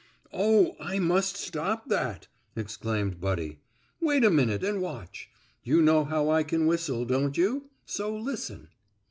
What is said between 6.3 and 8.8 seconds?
I can whistle, don't you? so listen."